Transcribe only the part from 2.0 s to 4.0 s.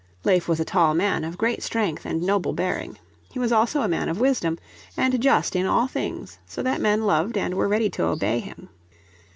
and noble bearing. He was also a